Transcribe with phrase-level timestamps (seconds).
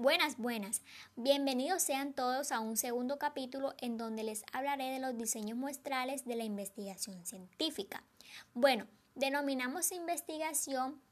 [0.00, 0.80] Buenas, buenas.
[1.14, 6.24] Bienvenidos sean todos a un segundo capítulo en donde les hablaré de los diseños muestrales
[6.24, 8.02] de la investigación científica.
[8.54, 11.02] Bueno, denominamos investigación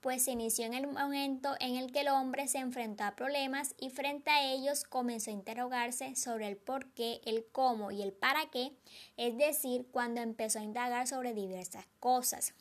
[0.00, 3.76] pues se inició en el momento en el que el hombre se enfrentó a problemas
[3.78, 8.12] y frente a ellos comenzó a interrogarse sobre el por qué, el cómo y el
[8.12, 8.72] para qué,
[9.16, 12.54] es decir, cuando empezó a indagar sobre diversas cosas.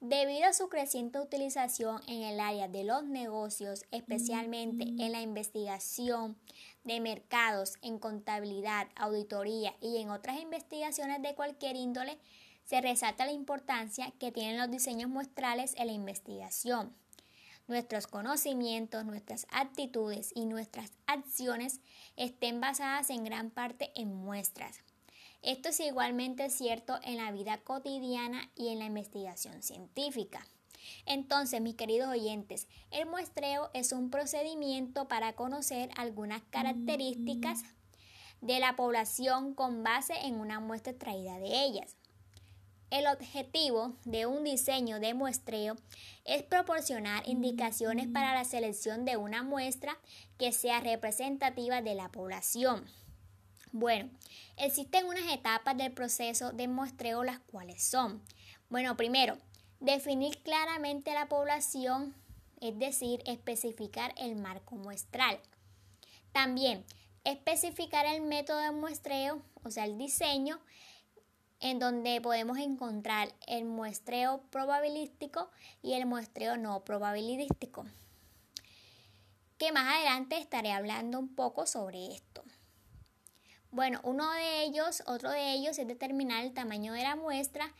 [0.00, 6.38] Debido a su creciente utilización en el área de los negocios, especialmente en la investigación
[6.84, 12.18] de mercados, en contabilidad, auditoría y en otras investigaciones de cualquier índole,
[12.64, 16.96] se resalta la importancia que tienen los diseños muestrales en la investigación.
[17.68, 21.80] Nuestros conocimientos, nuestras actitudes y nuestras acciones
[22.16, 24.80] estén basadas en gran parte en muestras.
[25.42, 30.46] Esto es igualmente cierto en la vida cotidiana y en la investigación científica.
[31.06, 37.62] Entonces, mis queridos oyentes, el muestreo es un procedimiento para conocer algunas características
[38.40, 41.96] de la población con base en una muestra extraída de ellas.
[42.90, 45.76] El objetivo de un diseño de muestreo
[46.24, 49.96] es proporcionar indicaciones para la selección de una muestra
[50.38, 52.84] que sea representativa de la población.
[53.72, 54.10] Bueno,
[54.56, 58.20] existen unas etapas del proceso de muestreo las cuales son,
[58.68, 59.38] bueno, primero,
[59.78, 62.14] definir claramente la población,
[62.60, 65.38] es decir, especificar el marco muestral.
[66.32, 66.84] También,
[67.22, 70.60] especificar el método de muestreo, o sea, el diseño,
[71.60, 75.48] en donde podemos encontrar el muestreo probabilístico
[75.80, 77.86] y el muestreo no probabilístico.
[79.58, 82.42] Que más adelante estaré hablando un poco sobre esto.
[83.72, 87.72] Bueno, uno de ellos, otro de ellos es determinar el tamaño de la muestra,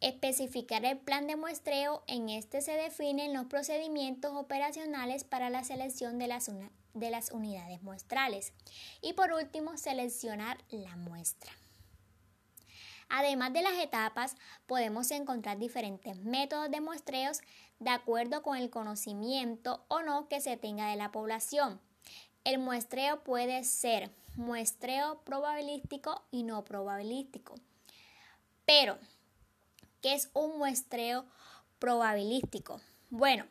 [0.00, 6.18] especificar el plan de muestreo, en este se definen los procedimientos operacionales para la selección
[6.18, 6.50] de las,
[6.92, 8.52] de las unidades muestrales
[9.00, 11.52] y por último seleccionar la muestra.
[13.08, 17.40] Además de las etapas, podemos encontrar diferentes métodos de muestreos
[17.78, 21.80] de acuerdo con el conocimiento o no que se tenga de la población.
[22.44, 27.54] El muestreo puede ser muestreo probabilístico y no probabilístico.
[28.64, 28.98] Pero,
[30.02, 31.26] ¿qué es un muestreo
[31.78, 32.80] probabilístico?
[33.10, 33.46] Bueno,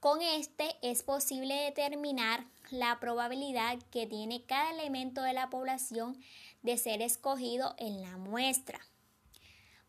[0.00, 6.16] con este es posible determinar la probabilidad que tiene cada elemento de la población
[6.62, 8.80] de ser escogido en la muestra.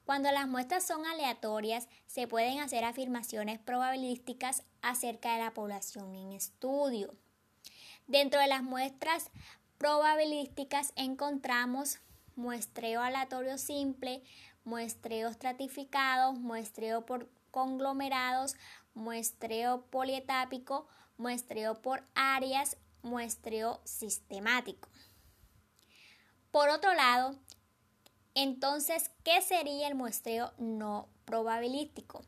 [0.05, 6.31] Cuando las muestras son aleatorias, se pueden hacer afirmaciones probabilísticas acerca de la población en
[6.31, 7.13] estudio.
[8.07, 9.29] Dentro de las muestras
[9.77, 11.99] probabilísticas encontramos
[12.35, 14.23] muestreo aleatorio simple,
[14.63, 18.55] muestreo estratificado, muestreo por conglomerados,
[18.93, 24.89] muestreo polietápico, muestreo por áreas, muestreo sistemático.
[26.51, 27.35] Por otro lado,
[28.35, 32.23] entonces, ¿qué sería el muestreo no probabilístico?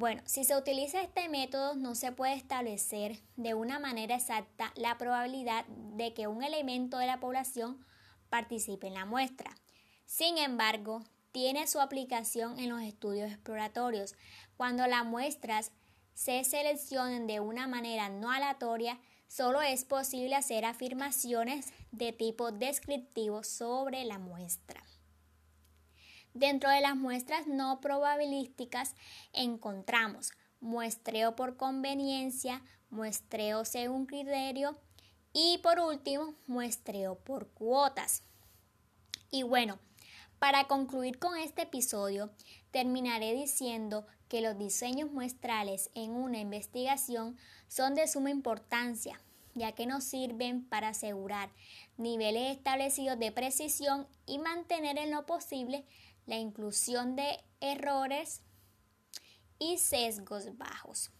[0.00, 4.96] Bueno, si se utiliza este método no se puede establecer de una manera exacta la
[4.96, 7.84] probabilidad de que un elemento de la población
[8.30, 9.54] participe en la muestra.
[10.06, 14.14] Sin embargo, tiene su aplicación en los estudios exploratorios.
[14.56, 15.70] Cuando las muestras
[16.14, 23.44] se seleccionen de una manera no aleatoria, solo es posible hacer afirmaciones de tipo descriptivo
[23.44, 24.82] sobre la muestra.
[26.34, 28.94] Dentro de las muestras no probabilísticas
[29.32, 34.78] encontramos muestreo por conveniencia, muestreo según criterio
[35.32, 38.22] y por último muestreo por cuotas.
[39.30, 39.78] Y bueno,
[40.38, 42.30] para concluir con este episodio,
[42.70, 47.36] terminaré diciendo que los diseños muestrales en una investigación
[47.68, 49.20] son de suma importancia,
[49.54, 51.50] ya que nos sirven para asegurar
[51.96, 55.84] niveles establecidos de precisión y mantener en lo posible
[56.30, 58.40] la inclusión de errores
[59.58, 61.10] y sesgos bajos.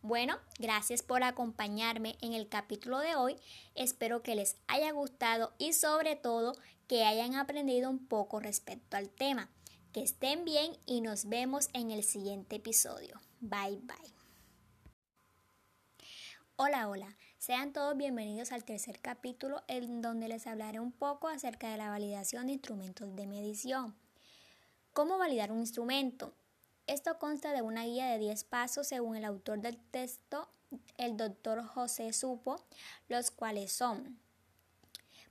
[0.00, 3.36] Bueno, gracias por acompañarme en el capítulo de hoy.
[3.74, 6.52] Espero que les haya gustado y sobre todo
[6.86, 9.50] que hayan aprendido un poco respecto al tema.
[9.92, 13.20] Que estén bien y nos vemos en el siguiente episodio.
[13.40, 14.14] Bye bye.
[16.54, 17.16] Hola, hola.
[17.38, 21.88] Sean todos bienvenidos al tercer capítulo en donde les hablaré un poco acerca de la
[21.88, 23.96] validación de instrumentos de medición.
[24.92, 26.34] ¿Cómo validar un instrumento?
[26.86, 30.50] Esto consta de una guía de 10 pasos según el autor del texto,
[30.98, 32.62] el doctor José Supo,
[33.08, 34.18] los cuales son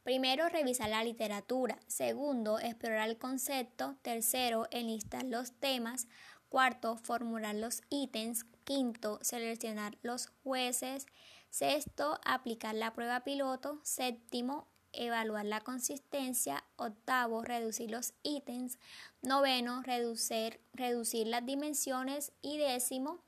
[0.04, 1.78] Primero, revisar la literatura.
[1.86, 3.98] Segundo, explorar el concepto.
[4.02, 6.08] Tercero, enlistar los temas.
[6.50, 8.46] Cuarto, formular los ítems.
[8.64, 11.06] Quinto, seleccionar los jueces.
[11.52, 13.80] Sexto, aplicar la prueba piloto.
[13.84, 16.64] Séptimo, evaluar la consistencia.
[16.76, 18.78] Octavo, reducir los ítems.
[19.22, 22.32] Noveno, reducir, reducir las dimensiones.
[22.42, 23.20] Y décimo,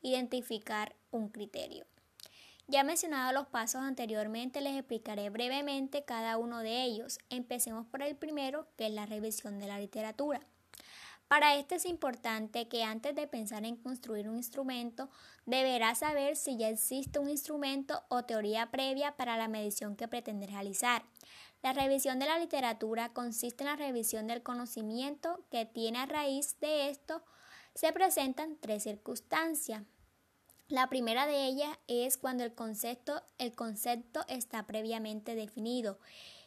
[0.00, 1.86] identificar un criterio.
[2.68, 7.18] Ya mencionado los pasos anteriormente, les explicaré brevemente cada uno de ellos.
[7.28, 10.40] Empecemos por el primero, que es la revisión de la literatura.
[11.32, 15.08] Para esto es importante que antes de pensar en construir un instrumento,
[15.46, 20.50] deberás saber si ya existe un instrumento o teoría previa para la medición que pretendes
[20.50, 21.02] realizar.
[21.62, 26.60] La revisión de la literatura consiste en la revisión del conocimiento que tiene a raíz
[26.60, 27.22] de esto
[27.74, 29.84] se presentan tres circunstancias.
[30.68, 35.98] La primera de ellas es cuando el concepto, el concepto está previamente definido.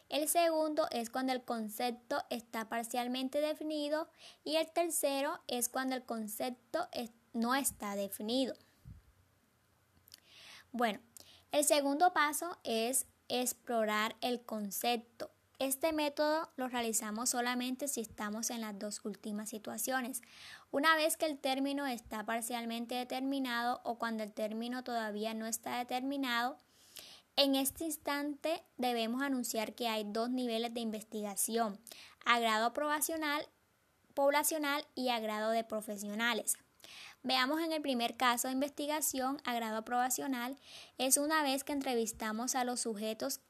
[0.08, 4.08] El segundo es cuando el concepto está parcialmente definido
[4.44, 6.88] y el tercero es cuando el concepto
[7.32, 8.54] no está definido.
[10.70, 11.00] Bueno,
[11.52, 15.30] el segundo paso es explorar el concepto.
[15.58, 20.20] Este método lo realizamos solamente si estamos en las dos últimas situaciones.
[20.70, 25.78] Una vez que el término está parcialmente determinado o cuando el término todavía no está
[25.78, 26.58] determinado,
[27.36, 31.78] en este instante debemos anunciar que hay dos niveles de investigación,
[32.24, 33.46] agrado poblacional
[34.94, 36.56] y agrado de profesionales.
[37.22, 40.56] Veamos en el primer caso de investigación, agrado aprobacional,
[40.96, 43.40] es una vez que entrevistamos a los sujetos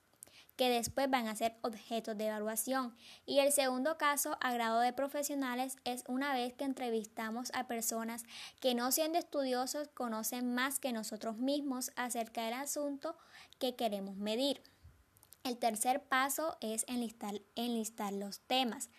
[0.57, 2.97] que después van a ser objetos de evaluación.
[3.27, 8.25] Y el segundo caso, a grado de profesionales, es una vez que entrevistamos a personas
[8.61, 13.17] que no siendo estudiosos conocen más que nosotros mismos acerca del asunto
[13.59, 14.63] que queremos medir.
[15.45, 18.91] El tercer paso es enlistar, enlistar los temas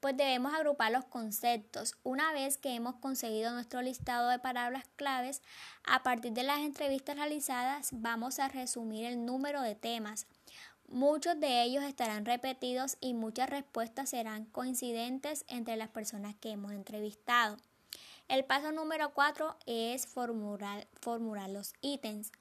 [0.00, 1.96] pues debemos agrupar los conceptos.
[2.02, 5.42] Una vez que hemos conseguido nuestro listado de palabras claves,
[5.84, 10.26] a partir de las entrevistas realizadas vamos a resumir el número de temas.
[10.88, 16.72] Muchos de ellos estarán repetidos y muchas respuestas serán coincidentes entre las personas que hemos
[16.72, 17.58] entrevistado.
[18.26, 22.32] El paso número 4 es formular, formular los ítems.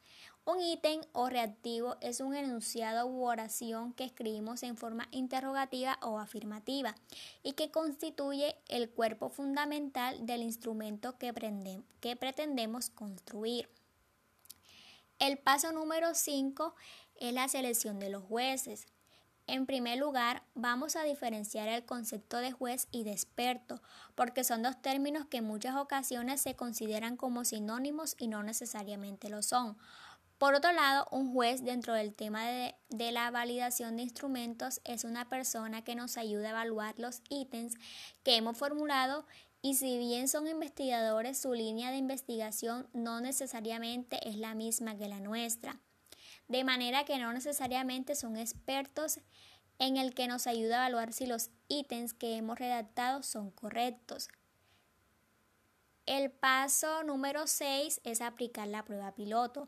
[0.46, 6.18] Un ítem o reactivo es un enunciado u oración que escribimos en forma interrogativa o
[6.18, 6.96] afirmativa
[7.44, 11.34] y que constituye el cuerpo fundamental del instrumento que,
[12.00, 13.70] que pretendemos construir.
[15.20, 16.76] El paso número 5
[17.20, 18.88] es la selección de los jueces.
[19.48, 23.82] En primer lugar, vamos a diferenciar el concepto de juez y de experto,
[24.14, 29.30] porque son dos términos que en muchas ocasiones se consideran como sinónimos y no necesariamente
[29.30, 29.78] lo son.
[30.38, 35.06] Por otro lado, un juez dentro del tema de, de, la validación de instrumentos es
[35.06, 37.76] una persona que nos ayuda a evaluar los ítems
[38.24, 39.26] que hemos formulado
[39.62, 45.08] y si bien son investigadores, su línea de investigación no necesariamente es la misma que
[45.08, 45.80] la nuestra
[46.48, 49.20] de manera que no necesariamente son expertos
[49.80, 54.30] en el que nos ayuda a evaluar si los ítems que hemos redactado son correctos.
[56.06, 59.68] El paso número 6 es aplicar la prueba piloto.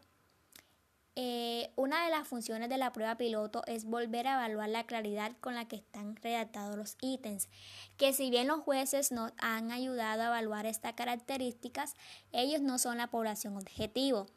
[1.15, 5.33] Eh, una de las funciones de la prueba piloto es volver a evaluar la claridad
[5.41, 7.49] con la que están redactados los ítems,
[7.97, 11.93] que si bien los jueces nos han ayudado a evaluar estas características,
[12.31, 14.27] ellos no son la población objetivo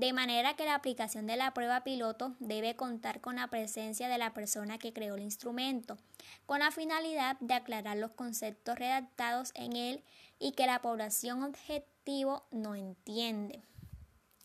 [0.00, 4.16] de manera que la aplicación de la prueba piloto debe contar con la presencia de
[4.16, 5.98] la persona que creó el instrumento,
[6.46, 10.02] con la finalidad de aclarar los conceptos redactados en él
[10.38, 13.60] y que la población objetivo no entiende.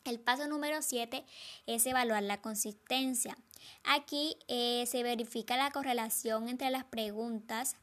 [0.03, 1.23] El paso número 7
[1.67, 3.37] es evaluar la consistencia.
[3.85, 7.77] Aquí eh, se verifica la correlación entre las preguntas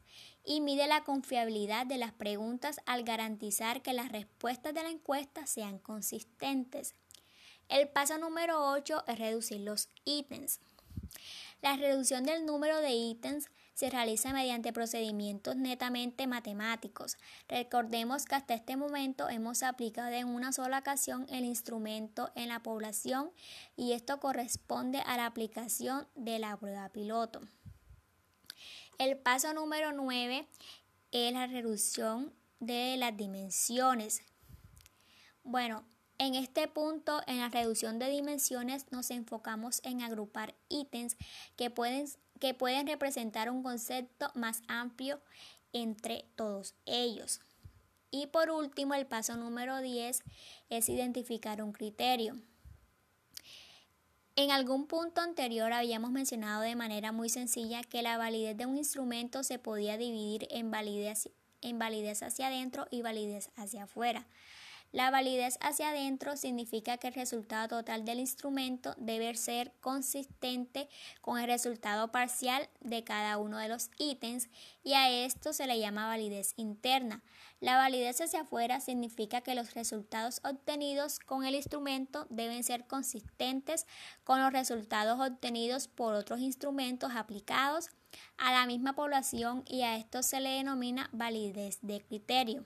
[0.45, 5.47] y mide la confiabilidad de las preguntas al garantizar que las respuestas de la encuesta
[5.47, 6.93] sean consistentes.
[7.69, 10.59] El paso número 8 es reducir los ítems.
[11.61, 17.17] La reducción del número de ítems se realiza mediante procedimientos netamente matemáticos.
[17.47, 22.61] Recordemos que hasta este momento hemos aplicado en una sola ocasión el instrumento en la
[22.61, 23.31] población
[23.75, 27.41] y esto corresponde a la aplicación de la prueba piloto.
[28.99, 30.47] El paso número 9
[31.11, 34.21] es la reducción de las dimensiones.
[35.43, 35.83] Bueno,
[36.17, 41.17] en este punto, en la reducción de dimensiones, nos enfocamos en agrupar ítems
[41.55, 42.07] que pueden,
[42.39, 45.21] que pueden representar un concepto más amplio
[45.73, 47.41] entre todos ellos.
[48.11, 50.21] Y por último, el paso número 10
[50.69, 52.37] es identificar un criterio.
[54.35, 58.77] En algún punto anterior habíamos mencionado de manera muy sencilla que la validez de un
[58.77, 61.29] instrumento se podía dividir en validez,
[61.61, 64.27] en validez hacia adentro y validez hacia afuera.
[64.93, 70.87] La validez hacia adentro significa que el resultado total del instrumento debe ser consistente
[71.19, 74.49] con el resultado parcial de cada uno de los ítems
[74.83, 77.23] y a esto se le llama validez interna.
[77.59, 83.87] La validez hacia afuera significa que los resultados obtenidos con el instrumento deben ser consistentes
[84.23, 87.89] con los resultados obtenidos por otros instrumentos aplicados
[88.37, 92.63] a la misma población y a esto se le denomina validez de criterio.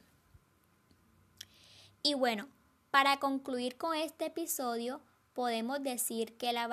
[2.03, 2.47] Y bueno,
[2.91, 5.01] para concluir con este episodio,
[5.37, 6.67] podemos decir que la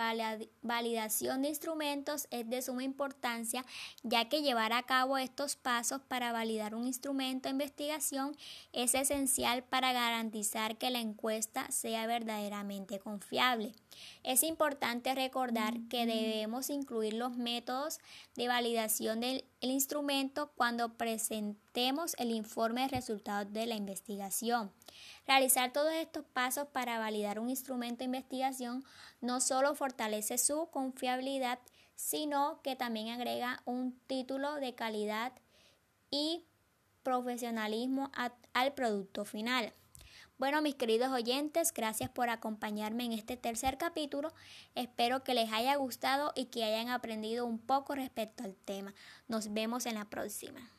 [0.62, 3.62] validación de instrumentos es de suma importancia,
[4.02, 8.34] ya que llevar a cabo estos pasos para validar un instrumento de investigación
[8.72, 13.74] es esencial para garantizar que la encuesta sea verdaderamente confiable.
[14.22, 17.98] Es importante recordar que debemos incluir los métodos
[18.34, 24.72] de validación del instrumento cuando presentemos el informe de resultados de la investigación.
[25.26, 28.84] Realizar todos estos pasos para validar un instrumento de investigación
[29.20, 31.58] no solo fortalece su confiabilidad,
[31.96, 35.32] sino que también agrega un título de calidad
[36.10, 36.44] y
[37.02, 38.10] profesionalismo
[38.52, 39.72] al producto final.
[40.36, 44.32] Bueno, mis queridos oyentes, gracias por acompañarme en este tercer capítulo.
[44.74, 48.94] Espero que les haya gustado y que hayan aprendido un poco respecto al tema.
[49.28, 50.72] Nos vemos en la próxima.